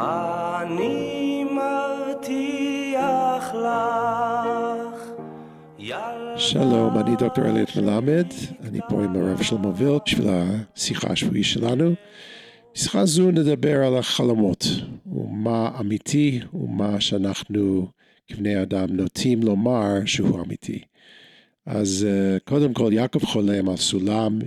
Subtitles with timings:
[0.00, 2.74] אני מבטיח
[3.54, 5.10] לך.
[6.36, 8.26] שלום, אני דוקטור אליית מלמד,
[8.62, 11.94] אני פה עם הרב שלמה וילט בשביל השיחה השבועית שלנו.
[12.74, 14.66] בשיחה זו נדבר על החלומות,
[15.06, 17.86] ומה אמיתי ומה שאנחנו
[18.28, 20.80] כבני אדם נוטים לומר שהוא אמיתי.
[21.66, 24.38] אז אה, קודם כל יעקב חולם על סולם,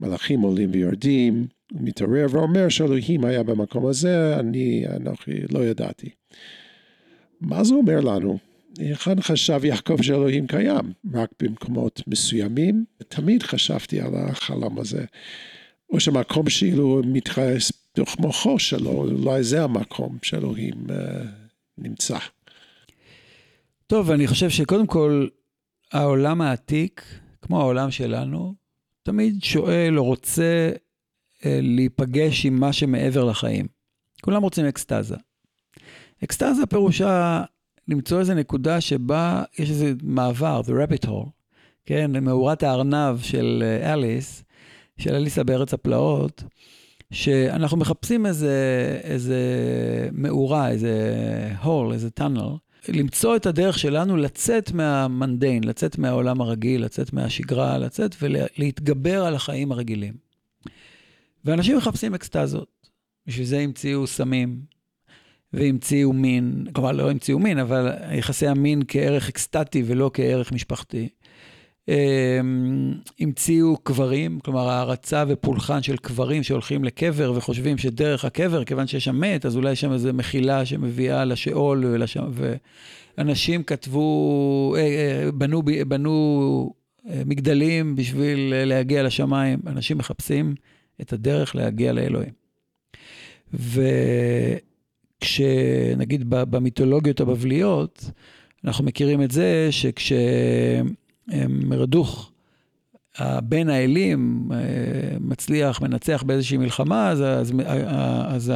[0.00, 6.10] מלאכים עולים ויורדים, מתעורר ואומר שאלוהים היה במקום הזה, אני אנוכי לא ידעתי.
[7.40, 8.38] מה זה אומר לנו?
[8.78, 10.92] היכן חשב יעקב שאלוהים קיים?
[11.14, 12.84] רק במקומות מסוימים?
[13.08, 15.04] תמיד חשבתי על החלום הזה.
[15.90, 20.92] או שמקום שאילו מתרחש בתוך מוחו שלו, אולי זה המקום שאלוהים uh,
[21.78, 22.18] נמצא.
[23.86, 25.26] טוב, אני חושב שקודם כל,
[25.92, 27.02] העולם העתיק,
[27.42, 28.54] כמו העולם שלנו,
[29.02, 30.85] תמיד שואל או רוצה אה,
[31.62, 33.66] להיפגש עם מה שמעבר לחיים.
[34.22, 35.16] כולם רוצים אקסטזה.
[36.24, 37.42] אקסטזה פירושה
[37.88, 41.28] למצוא איזה נקודה שבה יש איזה מעבר, the rabbit hole,
[41.84, 44.44] כן, מאורת הארנב של אה, אליס,
[44.98, 46.44] של אליסה בארץ הפלאות,
[47.12, 48.54] שאנחנו מחפשים איזה,
[49.02, 49.38] איזה
[50.12, 50.92] מאורה, איזה
[51.62, 58.16] hole, איזה tunnel, למצוא את הדרך שלנו לצאת מהמנדיין, לצאת מהעולם הרגיל, לצאת מהשגרה, לצאת
[58.20, 60.25] ולהתגבר על החיים הרגילים.
[61.46, 62.88] ואנשים מחפשים אקסטזות.
[63.26, 64.60] בשביל זה המציאו סמים,
[65.52, 71.08] והמציאו מין, כלומר לא המציאו מין, אבל יחסי המין כערך אקסטטי ולא כערך משפחתי.
[71.88, 79.04] אמ, המציאו קברים, כלומר הערצה ופולחן של קברים שהולכים לקבר וחושבים שדרך הקבר, כיוון שיש
[79.04, 82.30] שם מת, אז אולי יש שם איזו מחילה שמביאה לשאול, ולשם,
[83.18, 86.72] ואנשים כתבו, אה, אה, בנו, בנו
[87.10, 89.58] אה, מגדלים בשביל להגיע לשמיים.
[89.66, 90.54] אנשים מחפשים
[91.00, 92.32] את הדרך להגיע לאלוהים.
[95.24, 98.10] וכשנגיד במיתולוגיות הבבליות,
[98.64, 100.12] אנחנו מכירים את זה שכש...
[101.48, 102.32] מרדוך,
[103.42, 104.58] בן האלים, אה,
[105.20, 107.52] מצליח, מנצח באיזושהי מלחמה, אז, אז,
[108.26, 108.52] אז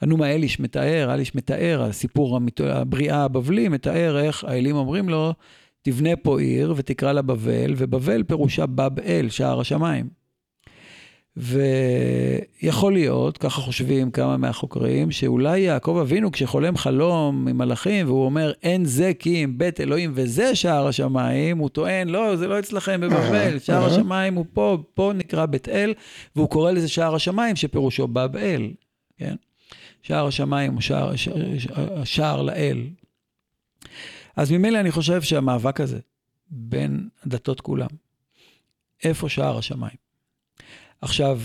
[0.00, 5.34] הנומה אליש מתאר, אליש מתאר, הסיפור הבריאה הבבלי מתאר איך האלים אומרים לו,
[5.82, 10.08] תבנה פה עיר ותקרא לה בבל, ובבל פירושה בב-אל, שער השמיים.
[11.36, 18.52] ויכול להיות, ככה חושבים כמה מהחוקרים, שאולי יעקב אבינו כשחולם חלום עם מלאכים, והוא אומר,
[18.62, 23.00] אין זה כי אם בית אלוהים וזה שער השמיים, הוא טוען, לא, זה לא אצלכם
[23.00, 25.94] בבבל, שער השמיים הוא פה, פה נקרא בית אל,
[26.36, 28.70] והוא קורא לזה שער השמיים, שפירושו בב אל,
[29.16, 29.34] כן?
[30.02, 31.12] שער השמיים הוא שער,
[32.04, 32.86] שער לאל.
[34.36, 35.98] אז ממילא אני חושב שהמאבק הזה
[36.50, 37.88] בין הדתות כולם,
[39.04, 40.05] איפה שער השמיים?
[41.00, 41.40] עכשיו,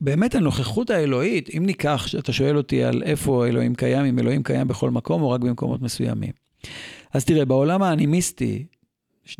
[0.00, 4.68] באמת הנוכחות האלוהית, אם ניקח, אתה שואל אותי על איפה אלוהים קיים, אם אלוהים קיים
[4.68, 6.32] בכל מקום או רק במקומות מסוימים.
[7.12, 8.66] אז תראה, בעולם האנימיסטי,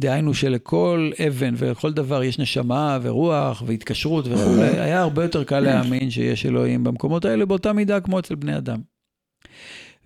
[0.01, 6.11] דהיינו שלכל אבן ולכל דבר יש נשמה ורוח והתקשרות וכולי, היה הרבה יותר קל להאמין
[6.11, 8.81] שיש אלוהים במקומות האלה באותה מידה כמו אצל בני אדם.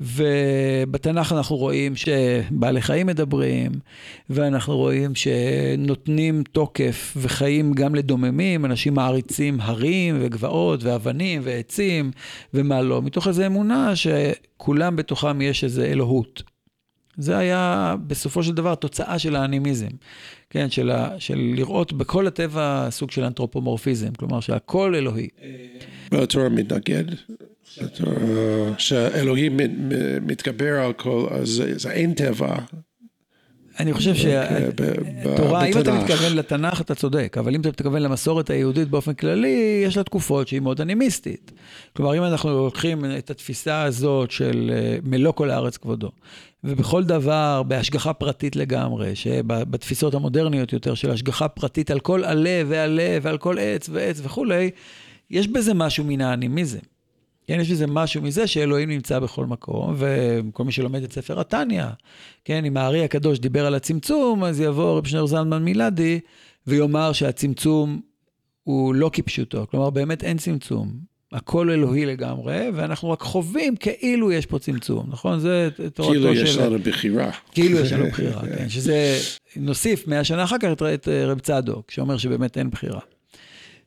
[0.02, 3.72] ובתנ"ך אנחנו רואים שבעלי חיים מדברים,
[4.30, 12.10] ואנחנו רואים שנותנים תוקף וחיים גם לדוממים, אנשים מעריצים הרים וגבעות ואבנים ועצים
[12.54, 16.42] ומה לא, מתוך איזו אמונה שכולם בתוכם יש איזו אלוהות.
[17.16, 19.90] זה היה בסופו של דבר תוצאה של האנימיזם,
[20.50, 25.28] כן, של, ה, של לראות בכל הטבע סוג של אנתרופומורפיזם, כלומר שהכל אלוהי.
[26.12, 27.04] והתורה מתנגד
[28.78, 29.56] שאלוהים
[30.22, 32.56] מתגבר על כל, אז זה אין טבע.
[33.80, 38.88] אני חושב שהתורה, אם אתה מתכוון לתנ"ך, אתה צודק, אבל אם אתה מתכוון למסורת היהודית
[38.88, 41.52] באופן כללי, יש לה תקופות שהיא מאוד אנימיסטית.
[41.96, 46.10] כלומר, אם אנחנו לוקחים את התפיסה הזאת של אה, מלוא כל הארץ כבודו,
[46.64, 53.18] ובכל דבר בהשגחה פרטית לגמרי, שבתפיסות המודרניות יותר של השגחה פרטית על כל עלה ועלה
[53.22, 54.70] ועל כל עץ ועץ וכולי,
[55.30, 56.91] יש בזה משהו מן האנימיזם.
[57.46, 61.84] כן, יש בזה משהו מזה שאלוהים נמצא בכל מקום, וכל מי שלומד את ספר התניא,
[62.44, 66.20] כן, אם הארי הקדוש דיבר על הצמצום, אז יבוא רב שנר זלמן מילדי
[66.66, 68.00] ויאמר שהצמצום
[68.64, 71.12] הוא לא כפשוטו, כלומר באמת אין צמצום.
[71.32, 75.40] הכל אלוהי לגמרי, ואנחנו רק חווים כאילו יש פה צמצום, נכון?
[75.40, 76.34] זה תורתו כאילו של...
[76.34, 77.30] כאילו יש לנו בחירה.
[77.52, 78.68] כאילו יש לנו בחירה, כן.
[78.68, 79.18] שזה,
[79.56, 83.00] נוסיף מאה שנה אחר כך את רב צדוק, שאומר שבאמת אין בחירה.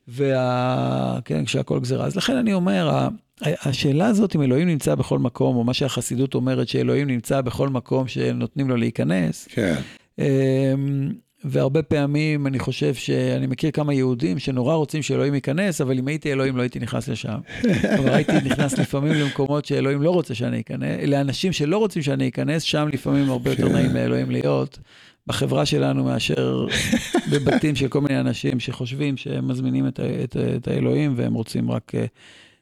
[0.08, 1.18] וה...
[1.24, 2.06] כן, כשהכל גזירה.
[2.06, 3.08] אז לכן אני אומר,
[3.42, 8.08] השאלה הזאת אם אלוהים נמצא בכל מקום, או מה שהחסידות אומרת שאלוהים נמצא בכל מקום
[8.08, 9.74] שנותנים לו להיכנס, כן.
[10.18, 11.12] אמ,
[11.44, 16.32] והרבה פעמים אני חושב שאני מכיר כמה יהודים שנורא רוצים שאלוהים ייכנס, אבל אם הייתי
[16.32, 17.38] אלוהים לא הייתי נכנס לשם.
[17.96, 22.62] כלומר, הייתי נכנס לפעמים למקומות שאלוהים לא רוצה שאני אכנס, לאנשים שלא רוצים שאני אכנס,
[22.62, 23.72] שם לפעמים הרבה יותר כן.
[23.72, 24.78] נעים לאלוהים להיות.
[25.26, 26.66] בחברה שלנו מאשר
[27.32, 31.92] בבתים של כל מיני אנשים שחושבים שהם מזמינים את, את, את האלוהים והם רוצים רק
[31.94, 32.06] אה,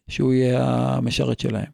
[0.08, 1.70] שהוא יהיה המשרת שלהם.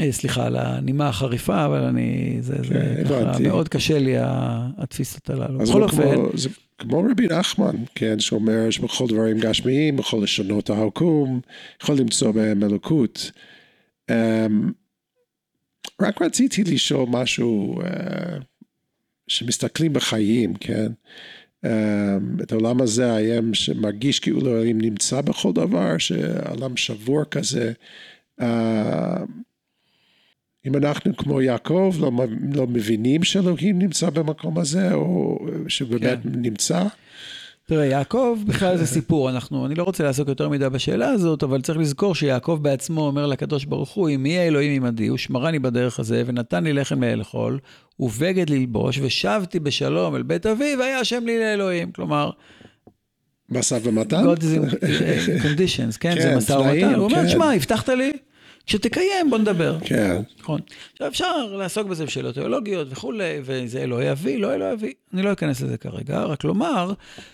[0.00, 3.42] אה, סליחה על הנימה החריפה, אבל אני, זה, זה כן, ככה, הבנתי.
[3.42, 4.14] מאוד קשה לי
[4.78, 5.58] התפיסות הללו.
[5.58, 6.48] בכל אופן, כמו, זה
[6.78, 11.40] כמו רבי נחמן, כן, שאומר שבכל דברים גשמיים יכול לשנות את העקום,
[11.82, 13.30] יכול למצוא בהם אלוקות.
[14.10, 14.14] Um,
[16.02, 17.86] רק רציתי לשאול משהו, uh,
[19.28, 20.92] שמסתכלים בחיים, כן?
[21.66, 27.72] Um, את העולם הזה, היום שמרגיש כאילו אלוהים נמצא בכל דבר, שהעולם שבור כזה.
[28.40, 28.44] Uh,
[30.66, 32.10] אם אנחנו כמו יעקב לא,
[32.54, 36.28] לא מבינים שאלוהים נמצא במקום הזה, או שבאמת כן.
[36.34, 36.82] נמצא,
[37.68, 41.60] תראה, יעקב בכלל זה סיפור, אנחנו, אני לא רוצה לעסוק יותר מדי בשאלה הזאת, אבל
[41.60, 46.00] צריך לזכור שיעקב בעצמו אומר לקדוש ברוך הוא, אם יהיה אלוהים עמדי, הוא שמרני בדרך
[46.00, 47.58] הזה, ונתן לי לחם לאכול,
[48.00, 51.92] ובגד ללבוש, ושבתי בשלום אל בית אבי, והיה השם לי לאלוהים.
[51.92, 52.30] כלומר,
[53.50, 54.24] משא ומתן?
[54.24, 54.84] God is in
[55.42, 56.98] conditions, כן, זה כן, משא תנאים, ומתן.
[56.98, 57.28] הוא אומר, כן.
[57.28, 58.12] שמע, הבטחת לי,
[58.66, 59.78] כשתקיים בוא נדבר.
[59.84, 60.60] כן, נכון.
[60.92, 64.92] עכשיו אפשר לעסוק בזה בשאלות תיאולוגיות וכולי, וזה אלוהי אבי, לא אלוהי אבי.
[65.14, 66.92] אני לא אכנס לזה כרגע, רק לומר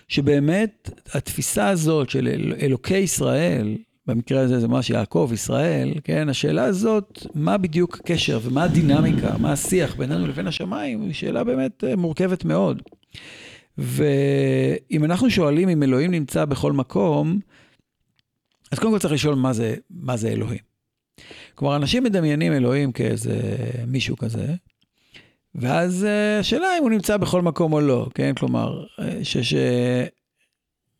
[0.08, 3.76] שבאמת התפיסה הזאת של אל, אלוקי ישראל,
[4.06, 9.52] במקרה הזה זה ממש יעקב, ישראל, כן, השאלה הזאת, מה בדיוק הקשר ומה הדינמיקה, מה
[9.52, 12.82] השיח בינינו לבין השמיים, היא שאלה באמת אה, מורכבת מאוד.
[13.78, 17.40] ואם אנחנו שואלים אם אלוהים נמצא בכל מקום,
[18.72, 20.71] אז קודם כל צריך לשאול מה זה, מה זה אלוהים.
[21.54, 23.40] כלומר, אנשים מדמיינים אלוהים כאיזה
[23.86, 24.54] מישהו כזה,
[25.54, 28.34] ואז אה, השאלה אם הוא נמצא בכל מקום או לא, כן?
[28.34, 28.84] כלומר,
[29.22, 29.54] שיש...
[29.54, 30.04] אה,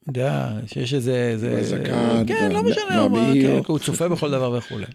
[0.08, 1.14] יודע, שיש איזה...
[1.32, 3.62] איזה הזקן, כן, לא וה- משנה, הוא, והמאיר.
[3.62, 4.86] כן, הוא צופה בכל דבר וכולי.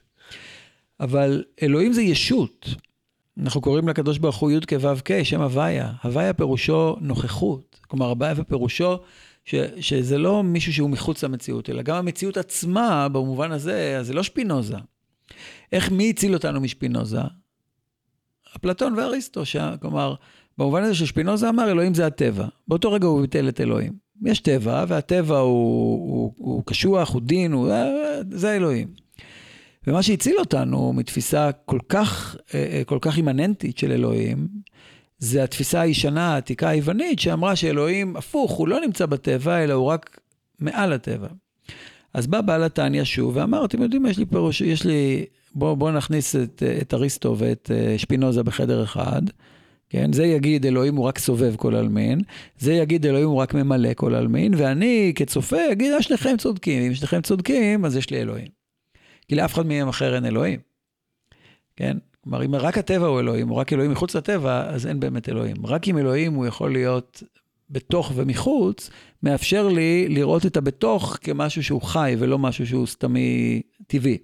[0.99, 2.67] אבל אלוהים זה ישות.
[3.37, 5.91] אנחנו קוראים לקדוש ברוך הוא י' כו' שם הוויה.
[6.03, 7.79] הוויה פירושו נוכחות.
[7.87, 8.97] כלומר, הוויה פירושו
[9.45, 14.13] ש, שזה לא מישהו שהוא מחוץ למציאות, אלא גם המציאות עצמה, במובן הזה, אז זה
[14.13, 14.77] לא שפינוזה.
[15.71, 17.21] איך, מי הציל אותנו משפינוזה?
[18.57, 19.55] אפלטון ואריסטו, ש...
[19.81, 20.15] כלומר,
[20.57, 22.45] במובן הזה ששפינוזה אמר, אלוהים זה הטבע.
[22.67, 23.93] באותו רגע הוא ביטל את אלוהים.
[24.25, 27.71] יש טבע, והטבע הוא, הוא, הוא קשוח, הוא דין, הוא,
[28.31, 28.87] זה אלוהים.
[29.87, 34.47] ומה שהציל אותנו מתפיסה כל כך, אה, אה, כל כך אימננטית של אלוהים,
[35.19, 40.19] זה התפיסה הישנה, העתיקה היוונית, שאמרה שאלוהים, הפוך, הוא לא נמצא בטבע, אלא הוא רק
[40.59, 41.27] מעל הטבע.
[42.13, 45.25] אז בא בעל התניא שוב ואמר, אתם יודעים, יש לי פירוש, יש לי,
[45.55, 49.21] בואו בוא נכניס את, את אריסטו ואת אה, שפינוזה בחדר אחד.
[49.89, 52.21] כן, זה יגיד אלוהים הוא רק סובב כל עלמין,
[52.59, 56.93] זה יגיד אלוהים הוא רק ממלא כל עלמין, ואני כצופה אגיד, אה, שניכם צודקים, אם
[56.93, 58.47] שניכם צודקים, אז יש לי אלוהים.
[59.27, 60.59] כי לאף אחד מהם אחר אין אלוהים.
[61.75, 61.97] כן?
[62.23, 65.65] כלומר, אם רק הטבע הוא אלוהים, או רק אלוהים מחוץ לטבע, אז אין באמת אלוהים.
[65.65, 67.23] רק אם אלוהים הוא יכול להיות
[67.69, 68.89] בתוך ומחוץ,
[69.23, 74.17] מאפשר לי לראות את הבתוך כמשהו שהוא חי, ולא משהו שהוא סתמי טבעי.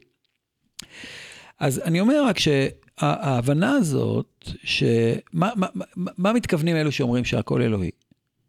[1.60, 5.86] אז אני אומר רק שההבנה הזאת, שמה מה, מה,
[6.18, 7.92] מה מתכוונים אלו שאומרים שהכל אלוהי?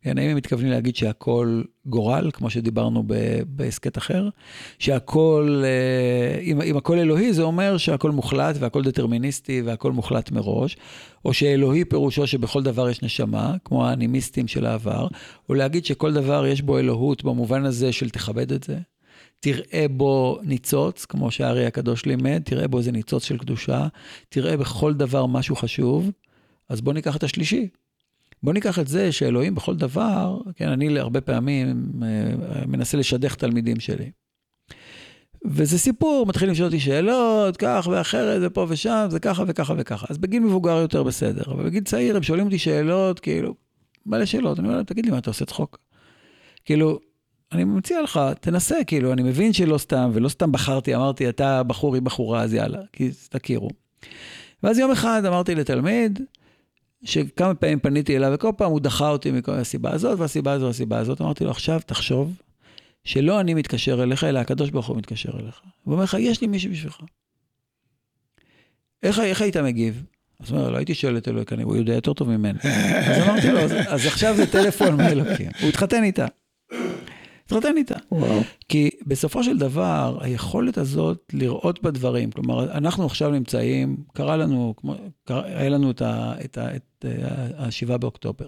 [0.05, 3.05] כן, האם הם מתכוונים להגיד שהכל גורל, כמו שדיברנו
[3.47, 4.29] בהסכת אחר?
[4.79, 10.77] שהכל, אה, אם, אם הכל אלוהי, זה אומר שהכל מוחלט והכל דטרמיניסטי והכל מוחלט מראש,
[11.25, 15.09] או שאלוהי פירושו שבכל דבר יש נשמה, כמו האנימיסטים של העבר,
[15.49, 18.79] או להגיד שכל דבר יש בו אלוהות במובן הזה של תכבד את זה,
[19.41, 23.89] תראה בו ניצוץ, כמו שהארי הקדוש לימד, תראה בו איזה ניצוץ של קדושה,
[24.29, 26.11] תראה בכל דבר משהו חשוב,
[26.69, 27.69] אז בוא ניקח את השלישי.
[28.45, 31.93] בוא ניקח את זה שאלוהים בכל דבר, כן, אני הרבה פעמים
[32.67, 34.11] מנסה לשדך תלמידים שלי.
[35.45, 40.07] וזה סיפור, מתחילים לשאול אותי שאלות, כך ואחרת, ופה ושם, זה ככה וככה וככה.
[40.11, 43.55] אז בגיל מבוגר יותר בסדר, אבל בגיל צעיר הם שואלים אותי שאלות, כאילו,
[44.07, 45.79] מלא שאלות, אני אומר להם, תגיד לי, מה, אתה עושה צחוק?
[46.65, 46.99] כאילו,
[47.53, 51.95] אני מציע לך, תנסה, כאילו, אני מבין שלא סתם, ולא סתם בחרתי, אמרתי, אתה בחור,
[51.95, 53.69] היא בחורה, אז יאללה, כי תכירו.
[54.63, 56.21] ואז יום אחד אמרתי לתלמיד,
[57.05, 60.99] שכמה פעמים פניתי אליו, וכל פעם הוא דחה אותי מכל הסיבה הזאת, והסיבה הזאת, והסיבה
[60.99, 61.21] הזאת.
[61.21, 62.35] אמרתי לו, עכשיו תחשוב
[63.05, 65.61] שלא אני מתקשר אליך, אלא הקדוש ברוך הוא מתקשר אליך.
[65.85, 67.01] הוא אומר לך, יש לי מישהו בשבילך.
[69.03, 70.03] איך, איך היית מגיב?
[70.41, 72.59] אז הוא אומר, לא הייתי שואל את אלוהי, כנראה, הוא יודע יותר טוב ממני.
[73.07, 75.51] אז אמרתי לו, אז, אז עכשיו זה טלפון מאלוקים.
[75.61, 76.27] הוא התחתן איתה.
[77.45, 77.95] התחתן איתה.
[78.13, 78.41] וואו.
[78.69, 84.95] כי בסופו של דבר, היכולת הזאת לראות בדברים, כלומר, אנחנו עכשיו נמצאים, קרה לנו, כמו,
[85.25, 88.47] קרה, היה לנו את, ה, את, ה, את ה, השבעה באוקטובר.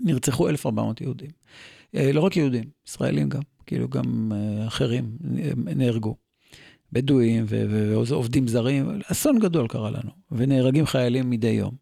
[0.00, 1.30] נרצחו 1,400 יהודים.
[1.94, 5.16] אה, לא רק יהודים, ישראלים גם, כאילו גם אה, אחרים
[5.56, 6.16] נהרגו.
[6.92, 11.74] בדואים ועובדים זרים, אסון גדול קרה לנו, ונהרגים חיילים מדי יום.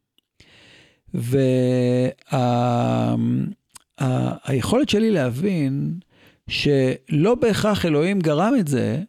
[3.99, 5.99] והיכולת שלי להבין
[6.49, 9.03] שלא בהכרח אלוהים גרם את זה,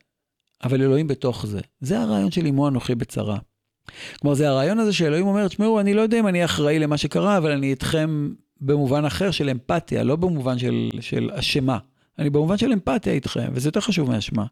[0.63, 1.60] אבל אלוהים בתוך זה.
[1.80, 3.38] זה הרעיון של אמו אנוכי בצרה.
[4.20, 7.38] כלומר, זה הרעיון הזה שאלוהים אומר, תשמעו, אני לא יודע אם אני אחראי למה שקרה,
[7.38, 11.77] אבל אני איתכם במובן אחר של אמפתיה, לא במובן של, של אשמה.
[12.20, 14.46] אני במובן של אמפתיה איתכם, וזה יותר חשוב מאשמה.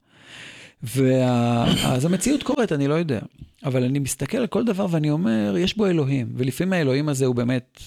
[0.83, 3.19] ואז המציאות קורית, אני לא יודע.
[3.65, 7.35] אבל אני מסתכל על כל דבר ואני אומר, יש בו אלוהים, ולפעמים האלוהים הזה הוא
[7.35, 7.79] באמת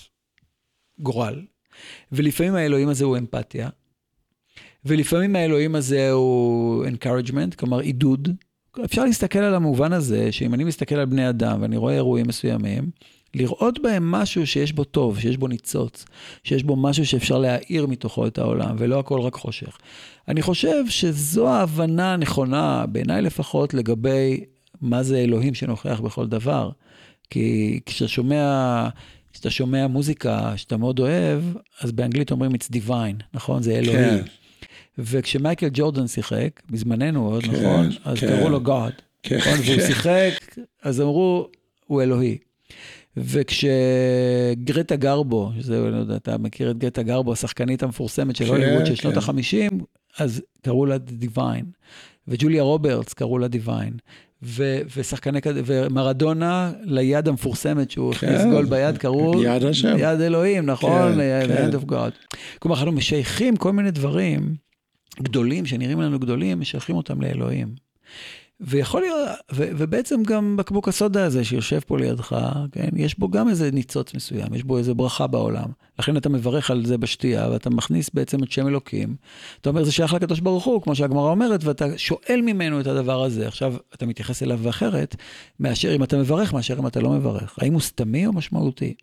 [0.99, 1.43] גורל,
[2.13, 3.69] ולפעמים האלוהים הזה הוא אמפתיה,
[4.87, 8.29] ולפעמים האלוהים הזה הוא encouragement, כלומר עידוד.
[8.85, 12.91] אפשר להסתכל על המובן הזה, שאם אני מסתכל על בני אדם ואני רואה אירועים מסוימים,
[13.35, 16.05] לראות בהם משהו שיש בו טוב, שיש בו ניצוץ,
[16.45, 19.79] שיש בו משהו שאפשר להאיר מתוכו את העולם, ולא הכל רק חושך.
[20.29, 24.45] אני חושב שזו ההבנה הנכונה, בעיניי לפחות, לגבי
[24.81, 26.71] מה זה אלוהים שנוכח בכל דבר.
[27.31, 28.89] כי כשאתה שומע,
[29.33, 31.43] כשאתה שומע מוזיקה שאתה מאוד אוהב,
[31.81, 33.63] אז באנגלית אומרים it's divine, נכון?
[33.63, 33.97] זה אלוהי.
[33.97, 34.23] כן.
[34.99, 37.89] וכשמייקל ג'ורדן שיחק, בזמננו עוד, כן, נכון?
[38.05, 38.27] אז כן.
[38.27, 38.93] קראו לו God.
[39.23, 39.53] כן, נכון?
[39.53, 39.73] כן.
[39.73, 41.49] והוא שיחק, אז אמרו,
[41.87, 42.39] הוא אלוהי.
[43.17, 48.87] וכשגרטה גרבו, שזה, לא יודע, אתה מכיר את גרטה גרבו, השחקנית המפורסמת של הוליווד כן,
[48.87, 49.21] של שנות כן.
[49.21, 49.75] ה-50,
[50.19, 51.65] אז קראו לה דיוויין.
[52.29, 53.93] וג'וליה רוברטס קראו לה דיוויין.
[54.43, 59.97] ו- ושחקני כדורגל, ומרדונה ליד המפורסמת שהוא כן, הכניס גול ביד, קראו יד השם.
[59.99, 61.15] יד אלוהים, נכון?
[61.15, 61.71] כן, כן.
[61.79, 62.37] of God.
[62.59, 64.57] כלומר, אנחנו משייכים כל מיני דברים
[65.23, 67.87] גדולים, שנראים לנו גדולים, משייכים אותם לאלוהים.
[68.61, 72.37] ויכול להיות, ו, ובעצם גם בקבוק הסודה הזה שיושב פה לידך,
[72.73, 75.69] כן, יש בו גם איזה ניצוץ מסוים, יש בו איזה ברכה בעולם.
[75.99, 79.17] לכן אתה מברך על זה בשתייה, ואתה מכניס בעצם את שם אלוקים.
[79.61, 83.23] אתה אומר, זה שייך לקדוש ברוך הוא, כמו שהגמרא אומרת, ואתה שואל ממנו את הדבר
[83.23, 83.49] הזה.
[83.49, 85.17] עכשיו, אתה מתייחס אליו אחרת,
[85.61, 87.59] מאשר אם אתה מברך, מאשר אם אתה לא מברך.
[87.63, 88.95] האם הוא סתמי או משמעותי?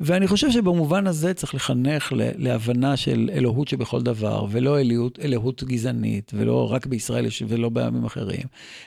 [0.00, 6.32] ואני חושב שבמובן הזה צריך לחנך להבנה של אלוהות שבכל דבר, ולא אלוהות, אלוהות גזענית,
[6.34, 8.42] ולא רק בישראל ולא בעמים אחרים,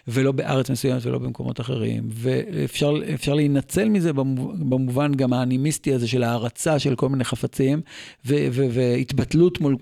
[0.08, 6.80] ולא בארץ מסוימת ולא במקומות אחרים, ואפשר להינצל מזה במובן גם האנימיסטי הזה של הערצה
[6.80, 7.82] של כל מיני חפצים,
[8.26, 9.76] והתבטלות מול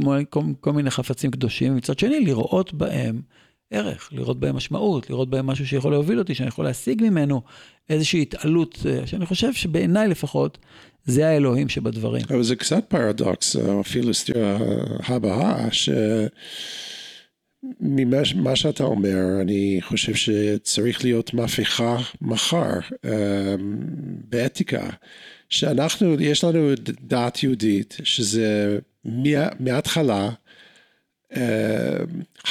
[0.62, 3.22] כל, מיני חפצים קדושים, מצד שני לראות בהם
[3.72, 7.42] ערך, לראות בהם משמעות, לראות בהם משהו שיכול להוביל אותי, שאני יכול להשיג ממנו
[7.90, 10.58] איזושהי התעלות, אה, שאני חושב שבעיניי לפחות,
[11.06, 12.22] זה האלוהים שבדברים.
[12.30, 14.58] אבל זה קצת פרדוקס, אה, אפילו סתירה
[15.08, 16.16] הבאה, שממה
[18.56, 23.56] שאתה אומר, אני חושב שצריך להיות מהפכה מחר אה,
[24.30, 24.90] באתיקה,
[25.50, 26.72] שאנחנו, יש לנו
[27.02, 28.80] דת יהודית, שזה
[29.60, 30.30] מההתחלה,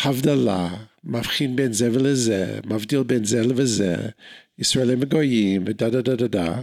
[0.05, 0.69] הבדלה,
[1.09, 3.97] מבחין בין זה ולזה, מבדיל בין זה לזה,
[4.59, 6.61] ישראלים וגויים ודה דה דה דה דה.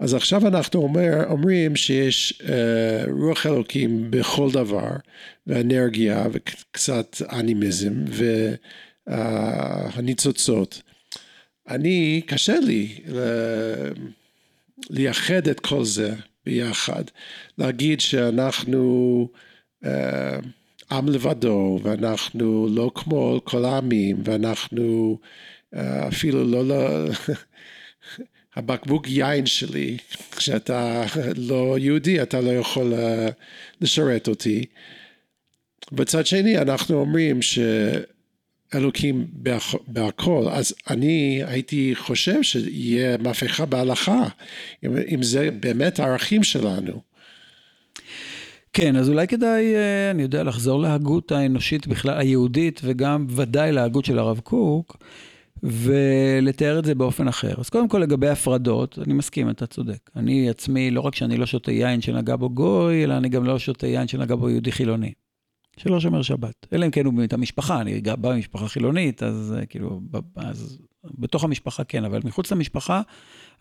[0.00, 2.44] אז עכשיו אנחנו אומר, אומרים שיש uh,
[3.10, 4.90] רוח אלוקים בכל דבר,
[5.46, 8.04] ואנרגיה וקצת אנימיזם
[9.06, 10.74] והניצוצות.
[10.74, 10.80] Uh,
[11.68, 13.10] אני, קשה לי uh,
[14.90, 16.14] לייחד את כל זה
[16.46, 17.04] ביחד,
[17.58, 19.28] להגיד שאנחנו
[19.84, 19.88] uh,
[20.92, 25.18] עם לבדו, ואנחנו לא כמו כל העמים, ואנחנו
[25.74, 27.06] אה, אפילו לא, לא,
[28.56, 29.96] הבקבוק יין שלי,
[30.36, 31.04] כשאתה
[31.36, 32.96] לא יהודי, אתה לא יכול uh,
[33.80, 34.64] לשרת אותי.
[35.92, 37.40] בצד שני, אנחנו אומרים
[38.72, 39.26] שאלוקים
[39.86, 44.24] בהכל, אז אני הייתי חושב שיהיה מהפכה בהלכה,
[44.84, 47.02] אם זה באמת הערכים שלנו.
[48.76, 54.04] כן, אז אולי כדאי, אה, אני יודע, לחזור להגות האנושית בכלל, היהודית, וגם ודאי להגות
[54.04, 54.96] של הרב קוק,
[55.62, 57.54] ולתאר את זה באופן אחר.
[57.58, 60.10] אז קודם כל לגבי הפרדות, אני מסכים, אתה צודק.
[60.16, 63.58] אני עצמי, לא רק שאני לא שותה יין שנגע בו גוי, אלא אני גם לא
[63.58, 65.12] שותה יין שנגע בו יהודי חילוני.
[65.76, 66.66] שלא שומר שבת.
[66.72, 70.00] אלא אם כן הוא באמת המשפחה, אני בא ממשפחה חילונית, אז אה, כאילו,
[70.36, 73.02] אז בתוך המשפחה כן, אבל מחוץ למשפחה,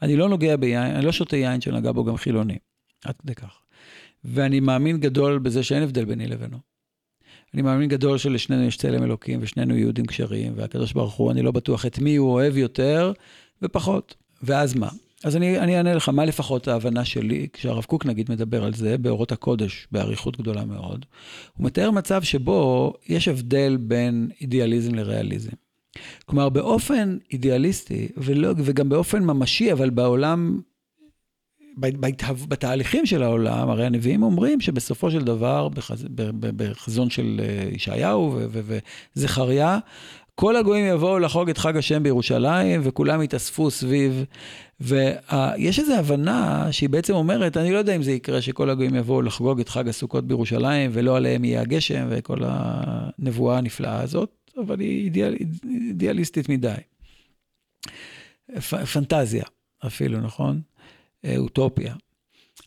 [0.01, 2.57] אני לא נוגע ביין, אני לא שותה יין שנגע בו גם חילוני.
[3.05, 3.64] עד כדי כך.
[4.25, 6.57] ואני מאמין גדול בזה שאין הבדל ביני לבינו.
[7.53, 11.51] אני מאמין גדול שלשנינו יש צלם אלוקים ושנינו יהודים כשרים, והקדוש ברוך הוא, אני לא
[11.51, 13.11] בטוח את מי הוא אוהב יותר
[13.61, 14.15] ופחות.
[14.43, 14.89] ואז מה?
[15.23, 18.97] אז אני, אני אענה לך, מה לפחות ההבנה שלי, כשהרב קוק נגיד מדבר על זה,
[18.97, 21.05] באורות הקודש, באריכות גדולה מאוד,
[21.57, 25.51] הוא מתאר מצב שבו יש הבדל בין אידיאליזם לריאליזם.
[26.25, 30.59] כלומר, באופן אידיאליסטי, ולא, וגם באופן ממשי, אבל בעולם
[32.47, 35.69] בתהליכים של העולם, הרי הנביאים אומרים שבסופו של דבר,
[36.35, 38.39] בחזון של אה, ישעיהו
[39.15, 39.79] וזכריה,
[40.35, 44.25] כל הגויים יבואו לחוג את חג השם בירושלים, וכולם יתאספו סביב.
[44.81, 49.21] ויש איזו הבנה שהיא בעצם אומרת, אני לא יודע אם זה יקרה שכל הגויים יבואו
[49.21, 55.03] לחגוג את חג הסוכות בירושלים, ולא עליהם יהיה הגשם וכל הנבואה הנפלאה הזאת, אבל היא
[55.03, 56.73] אידיאל, אידיאליסטית מדי.
[58.93, 59.43] פנטזיה
[59.85, 60.61] אפילו, נכון?
[61.25, 61.95] אה, אוטופיה.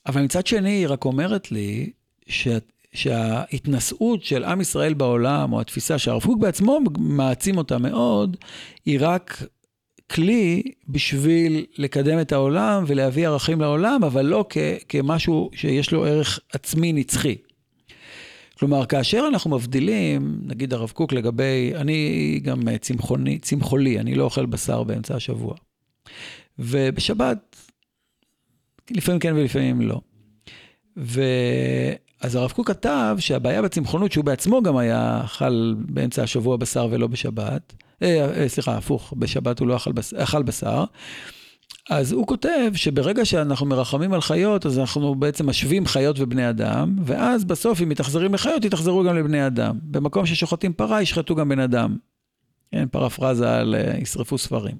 [0.07, 1.91] אבל מצד שני, היא רק אומרת לי
[2.27, 2.49] ש...
[2.93, 8.37] שההתנשאות של עם ישראל בעולם, או התפיסה שהרב קוק בעצמו מעצים אותה מאוד,
[8.87, 9.43] היא רק
[10.11, 16.41] כלי בשביל לקדם את העולם ולהביא ערכים לעולם, אבל לא כ- כמשהו שיש לו ערך
[16.53, 17.37] עצמי נצחי.
[18.59, 24.47] כלומר, כאשר אנחנו מבדילים, נגיד הרב קוק לגבי, אני גם צמחוני, צמחולי, אני לא אוכל
[24.47, 25.55] בשר באמצע השבוע.
[26.59, 27.57] ובשבת,
[28.91, 30.01] לפעמים כן ולפעמים לא.
[30.97, 31.23] ו...
[32.21, 37.07] אז הרב קוק כתב שהבעיה בצמחונות, שהוא בעצמו גם היה אכל באמצע השבוע בשר ולא
[37.07, 40.85] בשבת, אה, אה, סליחה, הפוך, בשבת הוא לא אכל, בשר, אכל בשר,
[41.91, 46.97] אז הוא כותב שברגע שאנחנו מרחמים על חיות, אז אנחנו בעצם משווים חיות ובני אדם,
[47.05, 49.79] ואז בסוף אם מתאכזרים לחיות, יתאכזרו גם לבני אדם.
[49.83, 51.97] במקום ששוחטים פרה, ישחטו גם בן אדם.
[52.73, 54.77] כן, פרפרזה על אה, ישרפו ספרים.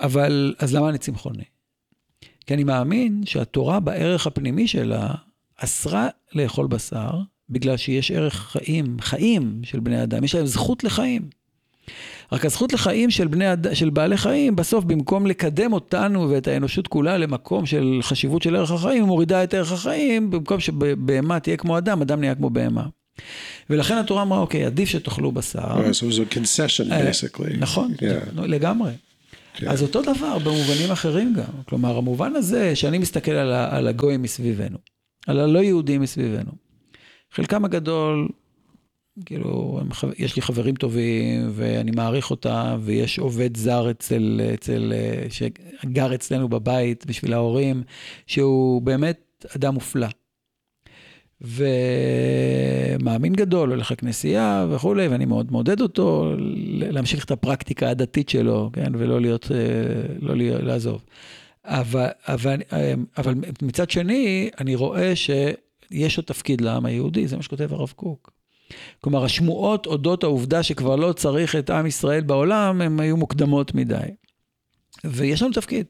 [0.00, 1.44] אבל, אז למה אני צמחוני?
[2.50, 5.08] כי אני מאמין שהתורה בערך הפנימי שלה
[5.56, 7.10] אסרה לאכול בשר,
[7.50, 11.22] בגלל שיש ערך חיים, חיים של בני אדם, יש להם זכות לחיים.
[12.32, 17.18] רק הזכות לחיים של, בני, של בעלי חיים, בסוף במקום לקדם אותנו ואת האנושות כולה
[17.18, 21.78] למקום של חשיבות של ערך החיים, היא מורידה את ערך החיים, במקום שבהמה תהיה כמו
[21.78, 22.86] אדם, אדם נהיה כמו בהמה.
[23.70, 25.60] ולכן התורה אמרה, אוקיי, עדיף שתאכלו בשר.
[25.60, 27.56] Right, so it was a concession, אה, basically.
[27.58, 28.40] נכון, Yeah.
[28.40, 28.90] לגמרי.
[29.54, 29.68] כן.
[29.68, 31.62] אז אותו דבר במובנים אחרים גם.
[31.68, 34.78] כלומר, המובן הזה שאני מסתכל על, ה- על הגויים מסביבנו,
[35.26, 36.50] על הלא יהודים מסביבנו.
[37.32, 38.28] חלקם הגדול,
[39.26, 45.26] כאילו, הם, יש לי חברים טובים, ואני מעריך אותם, ויש עובד זר אצל, אצל, אה,
[45.30, 47.82] שגר אצלנו בבית בשביל ההורים,
[48.26, 50.06] שהוא באמת אדם מופלא.
[51.40, 56.34] ומאמין גדול, הולך לכנסייה וכולי, ואני מאוד מעודד אותו
[56.76, 59.56] להמשיך את הפרקטיקה הדתית שלו, כן, ולא להיות, אה,
[60.20, 61.02] לא להיות, לעזוב.
[61.64, 67.42] אבל, אבל, אה, אבל מצד שני, אני רואה שיש עוד תפקיד לעם היהודי, זה מה
[67.42, 68.30] שכותב הרב קוק.
[69.00, 73.96] כלומר, השמועות אודות העובדה שכבר לא צריך את עם ישראל בעולם, הן היו מוקדמות מדי.
[75.04, 75.86] ויש לנו תפקיד.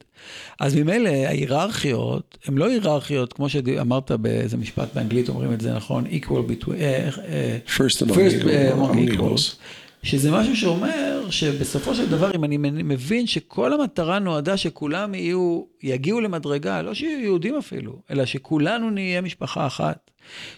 [0.59, 6.05] אז ממילא ההיררכיות, הן לא היררכיות, כמו שאמרת באיזה משפט באנגלית, אומרים את זה נכון,
[6.05, 6.29] equal
[6.63, 9.55] between, אה, אה, First among first equal- among equals.
[10.03, 16.21] שזה משהו שאומר שבסופו של דבר, אם אני מבין שכל המטרה נועדה שכולם יהיו, יגיעו
[16.21, 20.11] למדרגה, לא שיהיו יהודים אפילו, אלא שכולנו נהיה משפחה אחת,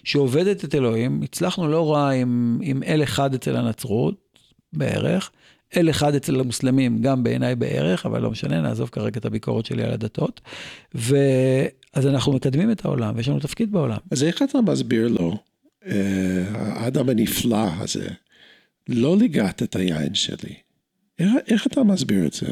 [0.04, 4.16] שעובדת את אלוהים, הצלחנו לא רע עם, עם אל אחד אצל הנצרות,
[4.74, 5.32] בערך,
[5.78, 9.84] אל אחד אצל המוסלמים, גם בעיניי בערך, אבל לא משנה, נעזוב כרגע את הביקורת שלי
[9.84, 10.42] על הדתות.
[10.96, 13.98] ואז אנחנו מקדמים את העולם, ויש לנו תפקיד בעולם.
[14.12, 15.38] אז איך אתה מסביר לו,
[15.88, 18.08] אה, האדם הנפלא הזה,
[18.90, 20.54] לא ליגעת את היין שלי?
[21.20, 22.48] איך, איך אתה מסביר את זה?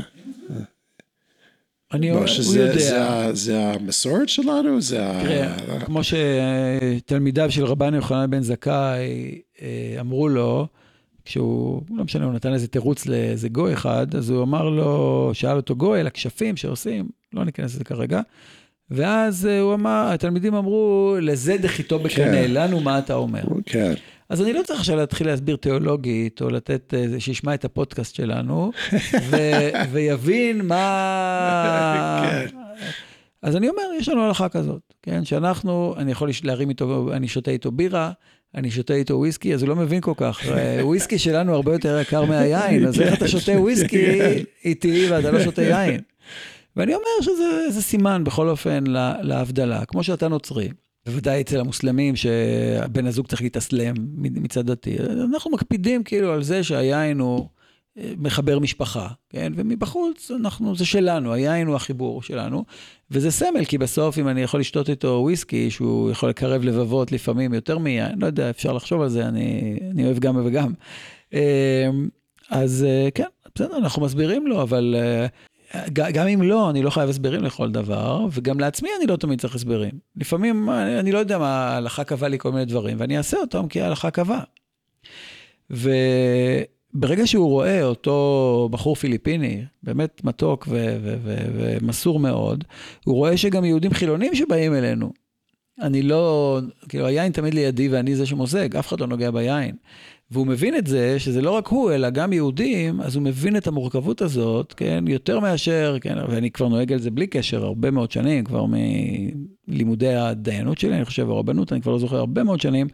[1.93, 2.77] אני, מה, הוא יודע.
[2.77, 4.81] זה, ה- זה המסורת שלנו?
[4.81, 5.21] זה ה...
[5.23, 10.67] תראה, כמו שתלמידיו של רבן יוחנן בן זכאי אה, אמרו לו,
[11.25, 15.55] כשהוא, לא משנה, הוא נתן איזה תירוץ לאיזה גוי אחד, אז הוא אמר לו, שאל
[15.55, 18.21] אותו גוי על הכשפים שעושים, לא ניכנס לזה כרגע,
[18.91, 22.51] ואז אה, הוא אמר, התלמידים אמרו, לזה דחיתו בקנה, כן.
[22.51, 23.43] לנו מה אתה אומר.
[23.65, 23.93] כן,
[24.29, 28.71] אז אני לא צריך עכשיו להתחיל להסביר תיאולוגית, או לתת, אה, שישמע את הפודקאסט שלנו,
[29.29, 32.23] ו- ויבין מה...
[32.49, 32.57] כן.
[33.41, 35.25] אז אני אומר, יש לנו הלכה כזאת, כן?
[35.25, 38.11] שאנחנו, אני יכול להרים איתו, אני שותה איתו בירה,
[38.55, 40.39] אני שותה איתו וויסקי, אז הוא לא מבין כל כך.
[40.81, 44.05] וויסקי שלנו הרבה יותר יקר מהיין, אז איך אתה שותה וויסקי
[44.65, 46.01] איתי ואתה לא שותה יין?
[46.75, 50.69] ואני אומר שזה זה סימן בכל אופן לה- להבדלה, כמו שאתה נוצרי.
[51.05, 54.97] בוודאי אצל המוסלמים שבן הזוג צריך להתאסלם מצד דתי.
[55.31, 57.47] אנחנו מקפידים כאילו על זה שהיין הוא
[57.97, 59.53] מחבר משפחה, כן?
[59.55, 62.63] ומבחוץ אנחנו, זה שלנו, היין הוא החיבור שלנו.
[63.11, 67.53] וזה סמל, כי בסוף אם אני יכול לשתות איתו וויסקי, שהוא יכול לקרב לבבות לפעמים
[67.53, 70.73] יותר מיין, לא יודע, אפשר לחשוב על זה, אני, אני אוהב גם וגם.
[71.33, 71.89] אה,
[72.49, 75.27] אז אה, כן, בסדר, אנחנו מסבירים לו, אבל אה,
[75.91, 79.55] גם אם לא, אני לא חייב הסברים לכל דבר, וגם לעצמי אני לא תמיד צריך
[79.55, 79.91] הסברים.
[80.15, 83.67] לפעמים אני, אני לא יודע מה, ההלכה קבעה לי כל מיני דברים, ואני אעשה אותם
[83.67, 84.43] כי ההלכה קבעה.
[86.93, 90.67] ברגע שהוא רואה אותו בחור פיליפיני, באמת מתוק
[91.53, 92.63] ומסור מאוד,
[93.05, 95.11] הוא רואה שגם יהודים חילונים שבאים אלינו.
[95.81, 99.75] אני לא, כאילו היין תמיד לידי ואני זה שמוזג, אף אחד לא נוגע ביין.
[100.31, 103.67] והוא מבין את זה, שזה לא רק הוא, אלא גם יהודים, אז הוא מבין את
[103.67, 108.11] המורכבות הזאת, כן, יותר מאשר, כן, ואני כבר נוהג על זה בלי קשר הרבה מאוד
[108.11, 108.65] שנים, כבר
[109.67, 112.87] מלימודי הדיינות שלי, אני חושב, הרבנות, אני כבר לא זוכר, הרבה מאוד שנים,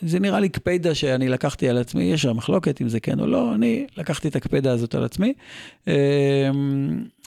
[0.00, 3.26] שזה נראה לי קפידה שאני לקחתי על עצמי, יש שם מחלוקת אם זה כן או
[3.26, 5.32] לא, אני לקחתי את הקפידה הזאת על עצמי.
[5.86, 5.92] אמ,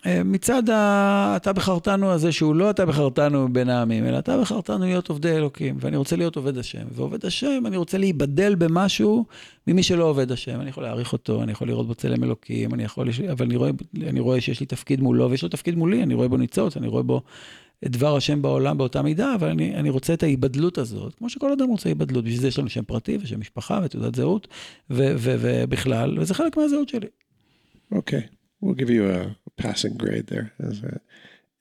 [0.05, 1.33] אה, מצד ה...
[1.35, 5.77] אתה בחרתנו הזה שהוא לא אתה בחרתנו בין העמים, אלא אתה בחרתנו להיות עובדי אלוקים,
[5.79, 6.83] ואני רוצה להיות עובד השם.
[6.91, 9.25] ועובד השם, אני רוצה להיבדל במשהו
[9.67, 10.61] ממי שלא עובד השם.
[10.61, 13.07] אני יכול להעריך אותו, אני יכול לראות בו צלם אלוקים, אני יכול...
[13.31, 13.71] אבל אני רואה,
[14.07, 16.87] אני רואה שיש לי תפקיד מולו, ויש לו תפקיד מולי, אני רואה בו ניצוץ, אני
[16.87, 17.21] רואה בו
[17.85, 21.51] את דבר השם בעולם באותה מידה, אבל אני, אני רוצה את ההיבדלות הזאת, כמו שכל
[21.51, 22.23] אדם רוצה היבדלות.
[22.23, 24.47] בשביל זה יש לנו שם פרטי ושם משפחה ותעודת זהות,
[24.89, 27.07] ובכלל, וזה חלק מהזהות שלי.
[27.91, 28.19] אוקיי.
[28.19, 28.41] Okay.
[28.61, 30.47] we'll give you a passing grade there.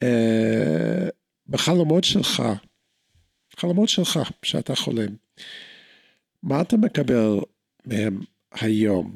[0.04, 1.11] Uh,
[1.46, 2.42] בחלומות שלך,
[3.56, 5.14] חלומות שלך, שאתה חולם,
[6.42, 7.40] מה אתה מקבל
[7.87, 8.20] מהם
[8.53, 9.13] היום?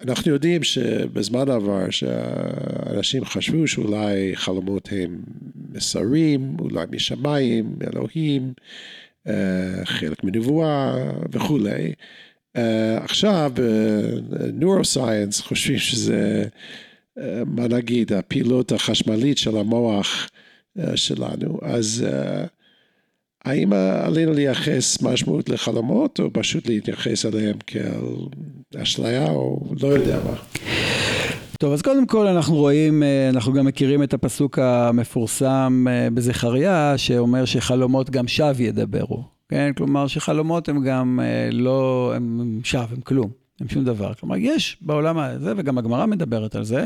[0.00, 5.22] אנחנו יודעים שבזמן העבר שאנשים חשבו שאולי חלומות הם
[5.72, 8.52] מסרים, אולי משמיים, אלוהים,
[9.28, 9.30] uh,
[9.84, 10.94] חלק מנבואה
[11.32, 11.92] וכולי.
[12.56, 12.60] Uh,
[12.96, 16.44] עכשיו בנוירוסייאנס חושבים שזה,
[17.46, 20.28] מה נגיד, הפעילות החשמלית של המוח
[20.94, 22.06] שלנו, אז
[23.44, 23.72] האם
[24.02, 28.16] עלינו לייחס משמעות לחלומות או פשוט להתייחס אליהם כאל
[28.82, 30.34] אשליה או לא יודע מה?
[31.58, 38.10] טוב, אז קודם כל אנחנו רואים, אנחנו גם מכירים את הפסוק המפורסם בזכריה, שאומר שחלומות
[38.10, 39.24] גם שווא ידברו.
[39.48, 39.72] כן?
[39.76, 44.14] כלומר שחלומות הם גם אה, לא, הם שווא, הם כלום, הם שום דבר.
[44.14, 46.84] כלומר, יש בעולם הזה, וגם הגמרא מדברת על זה,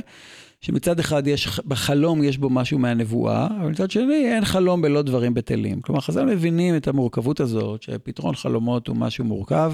[0.65, 5.35] שמצד אחד יש, בחלום יש בו משהו מהנבואה, אבל מצד שני אין חלום בלא דברים
[5.35, 5.81] בטלים.
[5.81, 9.73] כלומר, חז"ל מבינים את המורכבות הזאת, שפתרון חלומות הוא משהו מורכב,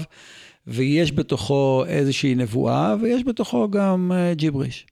[0.67, 4.85] ויש בתוכו איזושהי נבואה, ויש בתוכו גם uh, ג'יבריש.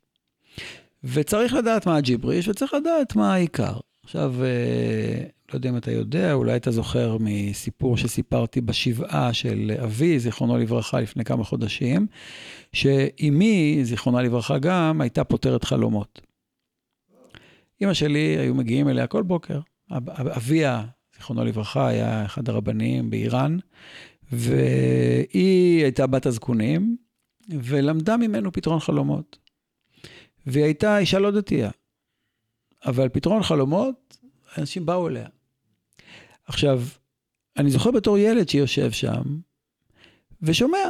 [1.03, 3.73] וצריך לדעת מה הג'יבריש, וצריך לדעת מה העיקר.
[4.03, 10.19] עכשיו, uh, לא יודע אם אתה יודע, אולי אתה זוכר מסיפור שסיפרתי בשבעה של אבי,
[10.19, 12.07] זיכרונו לברכה, לפני כמה חודשים,
[12.73, 16.21] שאימי, זיכרונה לברכה גם, הייתה פותרת חלומות.
[17.82, 19.60] אימא שלי, היו מגיעים אליה כל בוקר.
[19.91, 23.58] אביה, זיכרונו לברכה, היה אחד הרבנים באיראן,
[24.32, 26.97] והיא הייתה בת הזקונים,
[27.49, 29.38] ולמדה ממנו פתרון חלומות.
[30.45, 31.71] והיא הייתה אישה לא דתייה.
[32.86, 34.17] אבל פתרון חלומות,
[34.58, 35.27] אנשים באו אליה.
[36.45, 36.82] עכשיו,
[37.58, 39.23] אני זוכר בתור ילד שיושב שם
[40.41, 40.89] ושומע.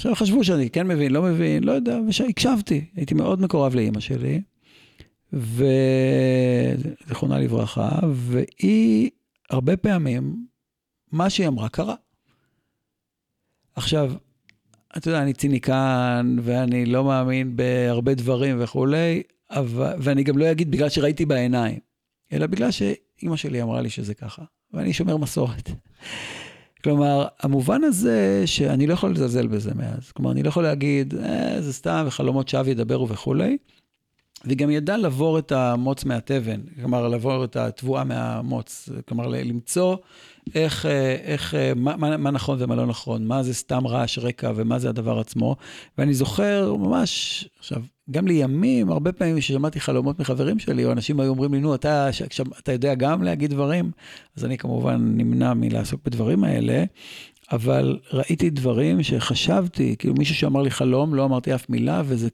[0.00, 2.84] עכשיו חשבו שאני כן מבין, לא מבין, לא יודע, והקשבתי.
[2.96, 4.40] הייתי מאוד מקורב לאימא שלי,
[5.32, 9.10] וזיכרונה לברכה, והיא,
[9.50, 10.46] הרבה פעמים,
[11.12, 11.94] מה שהיא אמרה קרה.
[13.74, 14.12] עכשיו,
[14.96, 20.70] אתה יודע, אני ציניקן, ואני לא מאמין בהרבה דברים וכולי, אבל, ואני גם לא אגיד
[20.70, 21.78] בגלל שראיתי בעיניים,
[22.32, 24.42] אלא בגלל שאימא שלי אמרה לי שזה ככה.
[24.72, 25.70] ואני שומר מסורת.
[26.84, 30.12] כלומר, המובן הזה שאני לא יכול לזלזל בזה מאז.
[30.12, 33.58] כלומר, אני לא יכול להגיד, אה, זה סתם וחלומות שווא ידברו וכולי.
[34.44, 38.88] וגם ידע לבור את המוץ מהתבן, כלומר, לבור את התבואה מהמוץ.
[39.08, 39.96] כלומר, למצוא
[40.54, 44.18] איך, אה, איך, אה, מה, מה, מה נכון ומה לא נכון, מה זה סתם רעש
[44.18, 45.56] רקע ומה זה הדבר עצמו.
[45.98, 51.30] ואני זוכר ממש, עכשיו, גם לימים, הרבה פעמים כששמעתי חלומות מחברים שלי, או אנשים היו
[51.30, 53.90] אומרים לי, נו, אתה, עכשיו, אתה יודע גם להגיד דברים?
[54.36, 56.84] אז אני כמובן נמנע מלעסוק בדברים האלה,
[57.52, 62.28] אבל ראיתי דברים שחשבתי, כאילו מישהו שאמר לי חלום, לא אמרתי אף מילה, וזה,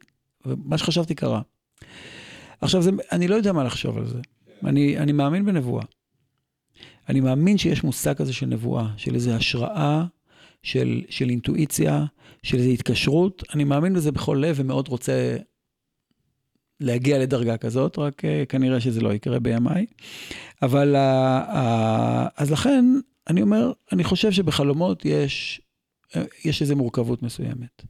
[0.47, 1.41] ומה שחשבתי קרה.
[2.61, 4.19] עכשיו, זה, אני לא יודע מה לחשוב על זה.
[4.65, 5.85] אני, אני מאמין בנבואה.
[7.09, 10.05] אני מאמין שיש מושג כזה של נבואה, של איזו השראה,
[10.63, 12.05] של, של אינטואיציה,
[12.43, 13.43] של איזו התקשרות.
[13.55, 15.37] אני מאמין בזה בכל לב ומאוד רוצה
[16.81, 19.87] להגיע לדרגה כזאת, רק uh, כנראה שזה לא יקרה בימיי.
[20.63, 22.85] אבל, uh, uh, אז לכן,
[23.29, 25.61] אני אומר, אני חושב שבחלומות יש,
[26.45, 27.83] יש איזו מורכבות מסוימת.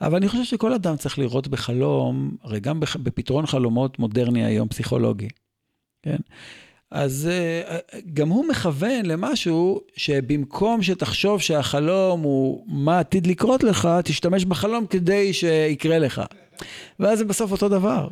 [0.00, 5.28] אבל אני חושב שכל אדם צריך לראות בחלום, הרי גם בפתרון חלומות מודרני היום, פסיכולוגי,
[6.02, 6.18] כן?
[6.90, 14.44] אז uh, גם הוא מכוון למשהו שבמקום שתחשוב שהחלום הוא מה עתיד לקרות לך, תשתמש
[14.44, 16.22] בחלום כדי שיקרה לך.
[17.00, 18.08] ואז זה בסוף אותו דבר.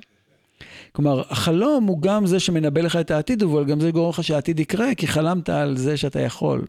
[0.97, 4.61] כלומר, החלום הוא גם זה שמנבא לך את העתיד, אבל גם זה גורם לך שהעתיד
[4.61, 6.67] יקרה, כי חלמת על זה שאתה יכול.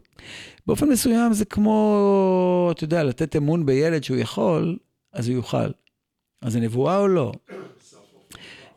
[0.66, 4.76] באופן מסוים זה כמו, אתה יודע, לתת אמון בילד שהוא יכול,
[5.12, 5.68] אז הוא יוכל.
[6.42, 7.32] אז זה נבואה או לא?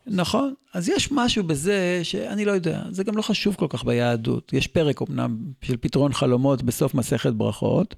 [0.06, 4.52] נכון, אז יש משהו בזה שאני לא יודע, זה גם לא חשוב כל כך ביהדות.
[4.52, 7.94] יש פרק אמנם של פתרון חלומות בסוף מסכת ברכות,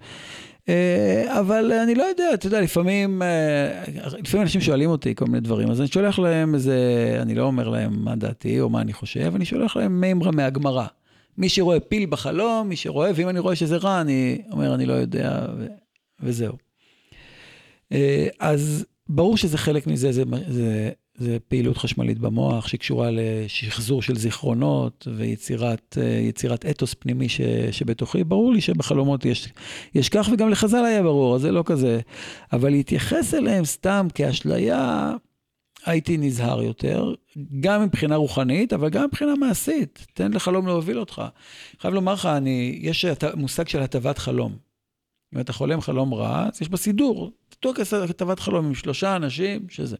[1.26, 3.84] אבל אני לא יודע, אתה יודע, לפעמים, אה,
[4.18, 6.78] לפעמים אנשים שואלים אותי כל מיני דברים, אז אני שולח להם איזה,
[7.22, 10.86] אני לא אומר להם מה דעתי או מה אני חושב, אני שולח להם מימרה מהגמרא.
[11.38, 14.92] מי שרואה פיל בחלום, מי שרואה, ואם אני רואה שזה רע, אני אומר, אני לא
[14.92, 15.66] יודע, ו-
[16.20, 16.56] וזהו.
[17.92, 24.16] אה, אז ברור שזה חלק מזה, זה, זה, זה פעילות חשמלית במוח שקשורה לשחזור של
[24.16, 25.96] זיכרונות ויצירת
[26.70, 28.24] אתוס פנימי ש, שבתוכי.
[28.24, 29.48] ברור לי שבחלומות יש,
[29.94, 32.00] יש כך, וגם לחז"ל היה ברור, אז זה לא כזה.
[32.52, 35.12] אבל להתייחס אליהם סתם כאשליה,
[35.86, 37.14] הייתי נזהר יותר,
[37.60, 40.06] גם מבחינה רוחנית, אבל גם מבחינה מעשית.
[40.14, 41.22] תן לחלום להוביל אותך.
[41.80, 44.56] חייב לומר לך, אני, יש מושג של הטבת חלום.
[45.34, 47.78] אם אתה חולם חלום רע, אז יש בסידור, תתוק
[48.10, 49.96] הטבת חלום עם שלושה אנשים, שזה.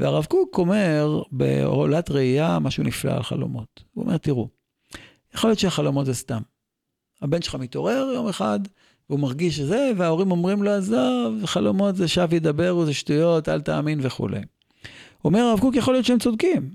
[0.00, 3.84] והרב קוק אומר בעולת ראייה משהו נפלא על חלומות.
[3.94, 4.48] הוא אומר, תראו,
[5.34, 6.40] יכול להיות שהחלומות זה סתם.
[7.22, 8.60] הבן שלך מתעורר יום אחד,
[9.10, 13.98] והוא מרגיש שזה, וההורים אומרים לו, עזוב, חלומות זה שב ידברו, זה שטויות, אל תאמין
[14.02, 14.40] וכולי.
[15.24, 16.70] אומר הרב קוק, יכול להיות שהם צודקים,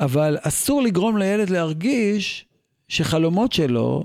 [0.00, 2.46] אבל אסור לגרום לילד להרגיש
[2.88, 4.04] שחלומות שלו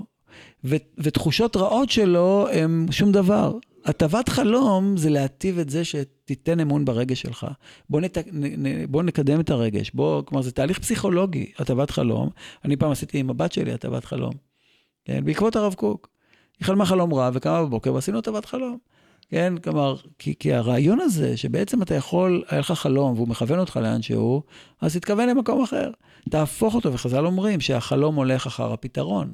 [0.64, 3.52] ו- ותחושות רעות שלו הם שום דבר.
[3.84, 7.46] הטבת חלום זה להטיב את זה שתיתן אמון ברגש שלך.
[7.90, 8.18] בוא, נת,
[8.88, 12.30] בוא נקדם את הרגש, בוא, כלומר זה תהליך פסיכולוגי, הטבת חלום.
[12.64, 14.32] אני פעם עשיתי עם הבת שלי הטבת חלום,
[15.04, 16.08] כן, בעקבות הרב קוק.
[16.58, 18.78] היא חלמה חלום רע וקמה בבוקר ועשינו הטבת חלום.
[19.28, 23.76] כן, כלומר, כי, כי הרעיון הזה, שבעצם אתה יכול, היה לך חלום והוא מכוון אותך
[23.76, 24.42] לאן שהוא,
[24.80, 25.90] אז תתכוון למקום אחר.
[26.30, 29.32] תהפוך אותו, וחז"ל אומרים שהחלום הולך אחר הפתרון.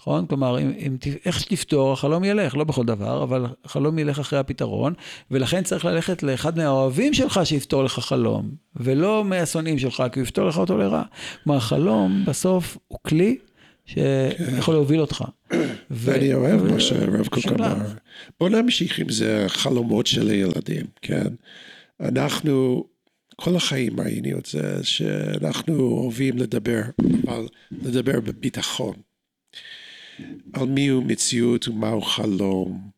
[0.00, 0.26] נכון?
[0.26, 4.94] כלומר, אם, אם, איך שתפתור, החלום ילך, לא בכל דבר, אבל החלום ילך אחרי הפתרון,
[5.30, 10.48] ולכן צריך ללכת לאחד מהאוהבים שלך שיפתור לך חלום, ולא מהשונאים שלך, כי הוא יפתור
[10.48, 11.02] לך אותו לרע.
[11.44, 13.38] כלומר, החלום בסוף הוא כלי
[13.86, 15.24] שיכול להוביל אותך.
[15.90, 17.76] ואני אוהב מה שהרב קוק אמר.
[18.40, 21.28] בוא נמשיך עם זה חלומות של הילדים, כן?
[22.00, 22.84] אנחנו,
[23.36, 26.82] כל החיים ראינו את זה, שאנחנו אוהבים לדבר,
[27.26, 27.46] אבל
[27.82, 28.94] לדבר בביטחון.
[30.52, 32.90] על מיהו מציאות ומהו חלום,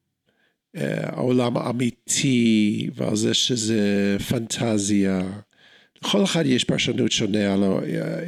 [0.76, 5.22] אה, העולם האמיתי ועל זה שזה פנטזיה.
[6.02, 7.62] לכל אחד יש פרשנות שונה על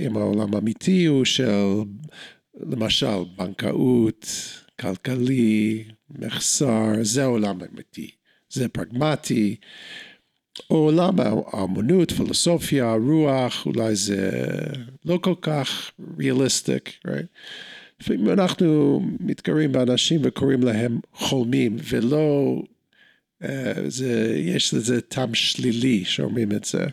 [0.07, 1.69] אם העולם האמיתי הוא של
[2.61, 4.27] למשל בנקאות,
[4.81, 8.11] כלכלי, מחסר, זה עולם אמיתי,
[8.51, 9.57] זה פרגמטי.
[10.67, 11.15] עולם
[11.47, 14.31] האמנות, פילוסופיה, רוח, אולי זה
[15.05, 17.27] לא כל כך ריאליסטיק, right?
[18.01, 22.57] לפעמים אנחנו מתגרים באנשים וקוראים להם חולמים, ולא,
[23.43, 23.47] uh,
[23.89, 26.85] זה, יש לזה טעם שלילי שאומרים את זה.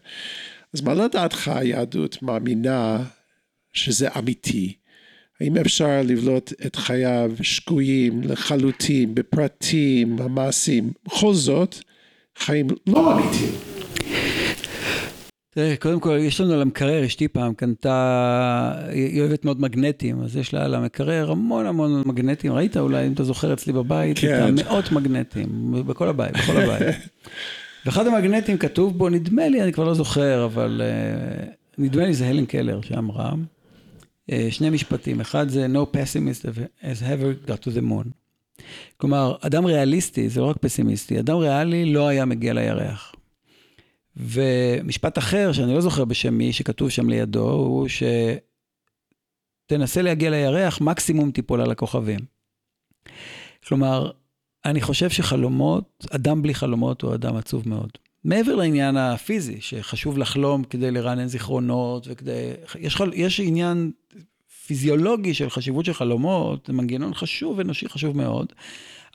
[0.74, 3.04] אז מה לדעתך היהדות מאמינה
[3.74, 4.74] שזה אמיתי?
[5.42, 10.92] האם אפשר לבלוט את חייו שקועים לחלוטין בפרטים המעשיים?
[11.06, 11.76] בכל זאת,
[12.38, 13.71] חיים לא אמיתיים.
[15.54, 20.38] תראה, קודם כל, יש לנו על המקרר, אשתי פעם קנתה, היא אוהבת מאוד מגנטים, אז
[20.38, 24.56] יש לה על המקרר המון המון מגנטים, ראית אולי, אם אתה זוכר אצלי בבית, כן.
[24.56, 26.96] מאות מגנטים, בכל הבית, בכל הבית.
[27.86, 32.28] ואחד המגנטים כתוב בו, נדמה לי, אני כבר לא זוכר, אבל uh, נדמה לי זה
[32.28, 33.34] הלן קלר שאמרה,
[34.30, 36.46] uh, שני משפטים, אחד זה No pessimist
[36.82, 38.10] has ever got to the moon.
[38.98, 43.11] כלומר, אדם ריאליסטי, זה לא רק פסימיסטי, אדם ריאלי לא היה מגיע לירח.
[44.18, 47.88] ומשפט אחר, שאני לא זוכר בשם מי, שכתוב שם לידו, הוא
[49.68, 52.20] שתנסה להגיע לירח, מקסימום תיפול על הכוכבים.
[53.68, 54.12] כלומר,
[54.66, 57.90] אני חושב שחלומות, אדם בלי חלומות הוא אדם עצוב מאוד.
[58.24, 62.52] מעבר לעניין הפיזי, שחשוב לחלום כדי לרענן זיכרונות וכדי...
[62.80, 63.12] יש, חל...
[63.14, 63.92] יש עניין
[64.68, 68.54] פיזיולוגי של חשיבות של חלומות, זה מנגנון חשוב, אנושי חשוב מאוד.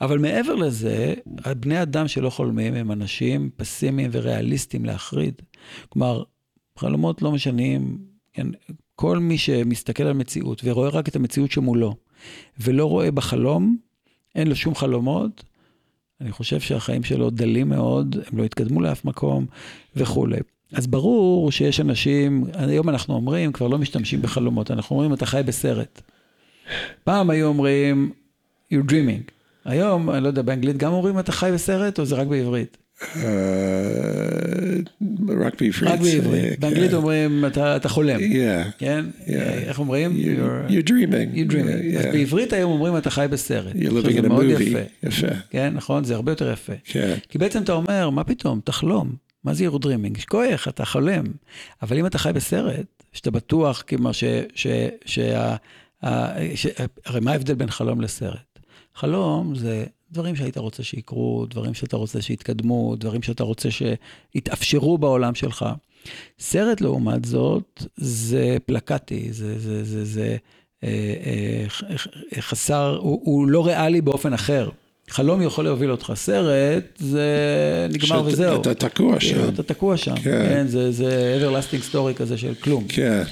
[0.01, 1.13] אבל מעבר לזה,
[1.59, 5.41] בני אדם שלא חולמים הם אנשים פסימיים וריאליסטיים להחריד.
[5.89, 6.23] כלומר,
[6.77, 7.97] חלומות לא משנים,
[8.33, 8.47] כן,
[8.95, 11.95] כל מי שמסתכל על מציאות ורואה רק את המציאות שמולו,
[12.59, 13.77] ולא רואה בחלום,
[14.35, 15.43] אין לו שום חלומות,
[16.21, 19.45] אני חושב שהחיים שלו דלים מאוד, הם לא יתקדמו לאף מקום
[19.95, 20.39] וכולי.
[20.73, 25.41] אז ברור שיש אנשים, היום אנחנו אומרים, כבר לא משתמשים בחלומות, אנחנו אומרים, אתה חי
[25.45, 26.01] בסרט.
[27.03, 28.11] פעם היו אומרים,
[28.73, 29.31] you're dreaming.
[29.65, 32.77] היום, אני לא יודע, באנגלית גם אומרים אתה חי בסרט, או זה רק בעברית?
[33.15, 33.21] אה,
[35.39, 35.91] רק בעברית.
[35.91, 36.59] רק בעברית.
[36.59, 36.95] באנגלית כן.
[36.95, 38.19] אומרים, אתה חולם.
[38.19, 39.05] Yeah, כן?
[39.25, 39.31] Yeah.
[39.67, 40.11] איך אומרים?
[40.11, 41.35] you're, dreaming.
[41.35, 41.95] You're dreaming.
[41.95, 42.05] Yeah, אז.
[42.13, 43.75] בעברית היום אומרים, אתה חי בסרט.
[43.75, 44.61] You're living in a movie.
[44.61, 44.79] יפה.
[45.03, 45.27] יפה.
[45.49, 46.03] כן, נכון?
[46.03, 46.73] זה הרבה יותר יפה.
[46.83, 47.15] כן.
[47.29, 49.26] כי בעצם אתה אומר, מה פתאום, תחלום.
[49.47, 50.19] מה זה dreaming?
[50.19, 51.23] שכוח, אתה חולם.
[51.81, 54.23] אבל אם אתה חי בסרט, שאתה בטוח, כמו ש...
[54.55, 54.67] ש,
[55.05, 55.55] שה,
[56.03, 56.67] ה- ש
[57.05, 58.59] הרי מה ההבדל בין חלום לסרט?
[58.95, 65.35] חלום זה דברים שהיית רוצה שיקרו, דברים שאתה רוצה שיתקדמו, דברים שאתה רוצה שיתאפשרו בעולם
[65.35, 65.65] שלך.
[66.39, 70.37] סרט, לעומת זאת, זה פלקטי, זה, זה, זה, זה
[70.83, 71.83] אה, אה, ח-
[72.39, 74.69] חסר, הוא, הוא לא ריאלי באופן אחר.
[75.09, 77.27] חלום יכול להוביל אותך, סרט זה
[77.89, 78.61] נגמר שאתה- וזהו.
[78.61, 79.49] אתה תקוע כאילו, שם.
[79.53, 80.21] אתה תקוע שם, כן.
[80.49, 82.83] כן, זה, זה everlasting story כזה של כלום.
[82.87, 83.23] כן.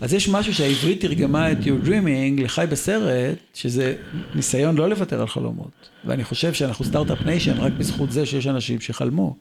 [0.00, 3.94] אז יש משהו שהעברית תרגמה את Your Dreaming לחי בסרט, שזה
[4.34, 5.70] ניסיון לא לוותר על חלומות.
[6.04, 9.36] ואני חושב שאנחנו start-up nation רק בזכות זה שיש אנשים שחלמו.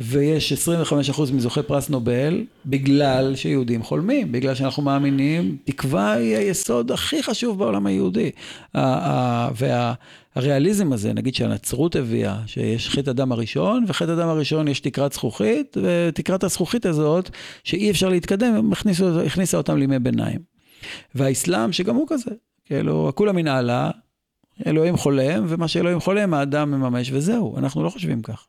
[0.00, 7.22] ויש 25% מזוכי פרס נובל בגלל שיהודים חולמים, בגלל שאנחנו מאמינים, תקווה היא היסוד הכי
[7.22, 8.30] חשוב בעולם היהודי.
[8.74, 9.48] ה-
[10.36, 15.12] ה- והריאליזם הזה, נגיד שהנצרות הביאה, שיש חטא הדם הראשון, וחטא הדם הראשון יש תקרת
[15.12, 17.30] זכוכית, ותקרת הזכוכית הזאת,
[17.64, 20.40] שאי אפשר להתקדם, הכניסו, הכניסה אותם לימי ביניים.
[21.14, 22.30] והאסלאם, שגם הוא כזה,
[22.64, 23.90] כאילו, כולה מנהלה,
[24.66, 28.46] אלוהים חולם, ומה שאלוהים חולם, האדם מממש, וזהו, אנחנו לא חושבים כך.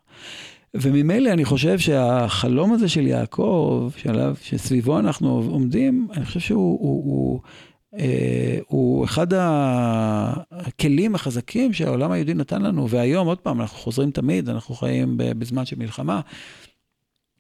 [0.74, 7.04] וממילא אני חושב שהחלום הזה של יעקב, שעליו, שסביבו אנחנו עומדים, אני חושב שהוא הוא,
[7.06, 7.42] הוא,
[8.68, 9.28] הוא אחד
[10.52, 15.66] הכלים החזקים שהעולם היהודי נתן לנו, והיום, עוד פעם, אנחנו חוזרים תמיד, אנחנו חיים בזמן
[15.66, 16.22] של מלחמה.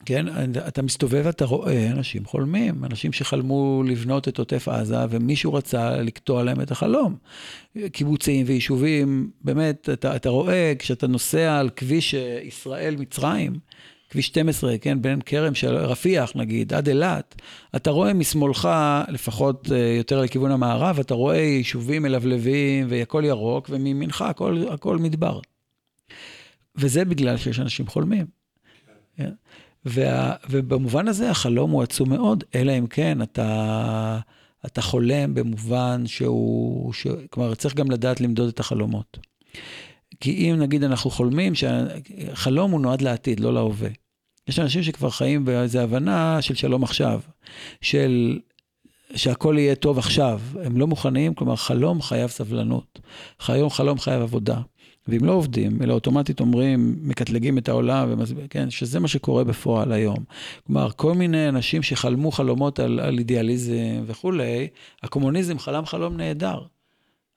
[0.06, 0.26] כן,
[0.67, 6.43] אתה מסתובב ואתה רואה אנשים חולמים, אנשים שחלמו לבנות את עוטף עזה, ומישהו רצה לקטוע
[6.43, 7.15] להם את החלום.
[7.91, 13.60] קיבוצים ויישובים, באמת, אתה, אתה רואה, כשאתה נוסע על כביש אה, ישראל-מצרים,
[14.10, 17.36] כביש 12, כן, בין כרם של רפיח נגיד, עד אילת,
[17.76, 18.70] אתה רואה משמאלך,
[19.08, 25.39] לפחות אה, יותר לכיוון המערב, אתה רואה יישובים מלבלבים והכל ירוק, ומימינך הכל, הכל מדבר.
[26.76, 28.26] וזה בגלל שיש אנשים חולמים.
[29.17, 29.32] כן?
[29.86, 34.20] וה, ובמובן הזה החלום הוא עצום מאוד, אלא אם כן אתה,
[34.65, 39.17] אתה חולם במובן שהוא, ש, כלומר צריך גם לדעת למדוד את החלומות.
[40.20, 43.89] כי אם נגיד אנחנו חולמים שהחלום הוא נועד לעתיד, לא להווה.
[44.48, 47.22] יש אנשים שכבר חיים באיזו הבנה של שלום עכשיו,
[47.82, 48.39] של
[49.15, 50.41] שהכל יהיה טוב עכשיו.
[50.63, 53.00] הם לא מוכנים, כלומר חלום חייב סבלנות,
[53.39, 54.62] חלום, חלום חייב עבודה.
[55.08, 59.91] ואם לא עובדים, אלא אוטומטית אומרים, מקטלגים את העולם, ומסביר, כן, שזה מה שקורה בפועל
[59.91, 60.24] היום.
[60.67, 64.67] כלומר, כל מיני אנשים שחלמו חלומות על, על אידיאליזם וכולי,
[65.04, 66.62] הקומוניזם חלם חלום נהדר.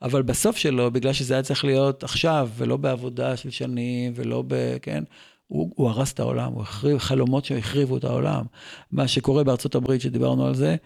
[0.02, 4.76] אבל בסוף שלו, בגלל שזה היה צריך להיות עכשיו, ולא בעבודה של שנים, ולא ב...
[4.82, 5.04] כן,
[5.46, 8.44] הוא, הוא הרס את העולם, הוא החריב חלומות שהחריבו את העולם.
[8.92, 10.76] מה שקורה בארצות הברית, שדיברנו על זה,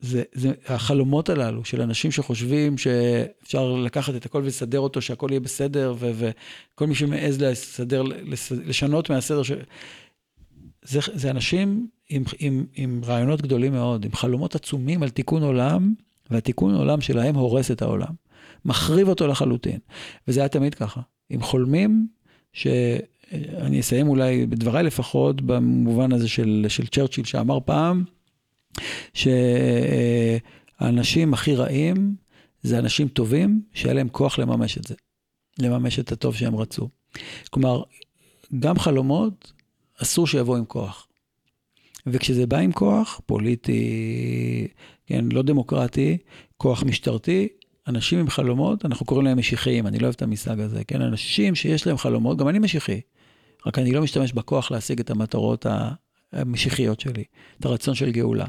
[0.00, 5.40] זה, זה החלומות הללו של אנשים שחושבים שאפשר לקחת את הכל ולסדר אותו, שהכל יהיה
[5.40, 6.10] בסדר, ו,
[6.74, 8.02] וכל מי שמעז לסדר,
[8.64, 9.52] לשנות מהסדר, ש...
[10.84, 15.94] זה, זה אנשים עם, עם, עם רעיונות גדולים מאוד, עם חלומות עצומים על תיקון עולם,
[16.30, 18.12] והתיקון עולם שלהם הורס את העולם,
[18.64, 19.78] מחריב אותו לחלוטין.
[20.28, 22.06] וזה היה תמיד ככה, עם חולמים,
[22.52, 28.04] שאני אסיים אולי בדבריי לפחות, במובן הזה של, של צ'רצ'יל שאמר פעם,
[30.80, 32.14] שהאנשים הכי רעים
[32.62, 34.94] זה אנשים טובים שהיה להם כוח לממש את זה,
[35.58, 36.88] לממש את הטוב שהם רצו.
[37.50, 37.82] כלומר,
[38.58, 39.52] גם חלומות
[40.02, 41.08] אסור שיבואו עם כוח.
[42.06, 44.68] וכשזה בא עם כוח, פוליטי,
[45.06, 46.18] כן, לא דמוקרטי,
[46.56, 47.48] כוח משטרתי,
[47.88, 51.54] אנשים עם חלומות, אנחנו קוראים להם משיחיים, אני לא אוהב את המושג הזה, כן, אנשים
[51.54, 53.00] שיש להם חלומות, גם אני משיחי,
[53.66, 55.66] רק אני לא משתמש בכוח להשיג את המטרות
[56.32, 57.24] המשיחיות שלי,
[57.60, 58.46] את הרצון של גאולה.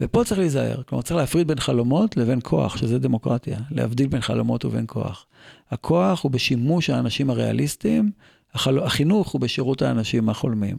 [0.00, 4.64] ופה צריך להיזהר, כלומר צריך להפריד בין חלומות לבין כוח, שזה דמוקרטיה, להבדיל בין חלומות
[4.64, 5.26] ובין כוח.
[5.70, 8.10] הכוח הוא בשימוש האנשים הריאליסטיים,
[8.54, 8.78] החל...
[8.78, 10.76] החינוך הוא בשירות האנשים החולמים.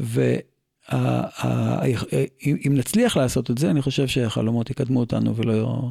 [0.00, 0.34] ו...
[2.46, 5.88] אם נצליח לעשות את זה, אני חושב שהחלומות יקדמו אותנו ולא,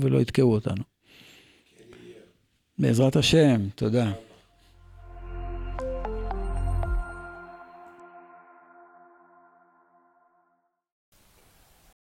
[0.00, 0.82] ולא יתקעו אותנו.
[2.78, 4.12] בעזרת השם, תודה.